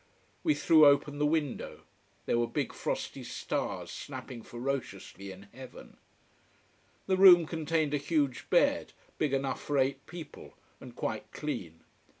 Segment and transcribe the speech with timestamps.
[0.43, 1.81] We threw open the window.
[2.25, 5.97] There were big frosty stars snapping ferociously in heaven.
[7.05, 11.81] The room contained a huge bed, big enough for eight people, and quite clean.